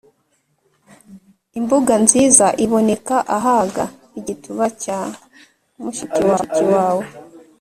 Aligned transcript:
imbuga 1.59 1.93
nziza 2.03 2.47
iboneka 2.65 3.15
ahaga: 3.37 3.83
igituba 4.19 4.65
cya 4.81 4.99
mushiki 5.81 6.21
wawe 6.71 7.05